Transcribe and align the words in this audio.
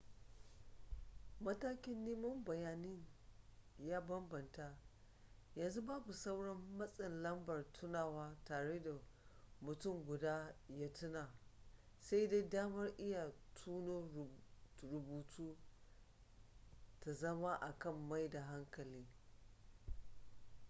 matakin 1.43 2.03
neman 2.05 2.45
bayanin 2.45 3.05
ya 3.79 4.01
bambanta 4.01 4.77
yanzu 5.55 5.81
babu 5.81 6.13
sauran 6.13 6.57
matsin 6.77 7.23
lambar 7.23 7.65
tunawa 7.73 8.37
tare 8.45 8.79
da 8.83 8.99
mutum 9.61 10.05
guda 10.05 10.55
ya 10.69 10.93
tuna 10.93 11.29
sai 11.99 12.27
dai 12.27 12.49
damar 12.49 12.93
iya 12.97 13.33
tuno 13.53 14.09
rubutu 14.81 15.57
ta 16.99 17.13
zama 17.13 17.55
akan 17.61 18.07
maida 18.09 18.41
hankali 18.41 19.07